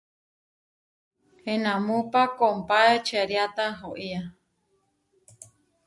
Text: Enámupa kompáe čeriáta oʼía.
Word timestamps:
Enámupa 1.53 2.21
kompáe 2.39 2.95
čeriáta 3.07 3.65
oʼía. 3.89 4.21